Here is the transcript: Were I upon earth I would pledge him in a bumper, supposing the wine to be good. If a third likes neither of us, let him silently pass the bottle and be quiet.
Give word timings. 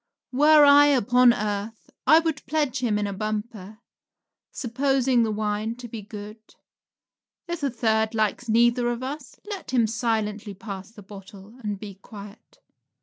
Were 0.31 0.65
I 0.65 0.87
upon 0.87 1.31
earth 1.31 1.91
I 2.07 2.17
would 2.17 2.43
pledge 2.47 2.79
him 2.79 2.97
in 2.97 3.05
a 3.05 3.13
bumper, 3.13 3.77
supposing 4.51 5.21
the 5.21 5.29
wine 5.29 5.75
to 5.75 5.87
be 5.87 6.01
good. 6.01 6.39
If 7.47 7.61
a 7.61 7.69
third 7.69 8.15
likes 8.15 8.49
neither 8.49 8.87
of 8.89 9.03
us, 9.03 9.35
let 9.47 9.69
him 9.69 9.85
silently 9.85 10.55
pass 10.55 10.89
the 10.89 11.03
bottle 11.03 11.53
and 11.63 11.77
be 11.79 11.93
quiet. 12.01 12.57